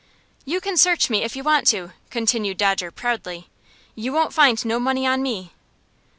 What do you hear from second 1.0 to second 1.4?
me if